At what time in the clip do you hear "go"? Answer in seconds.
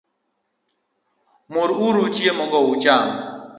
2.51-2.59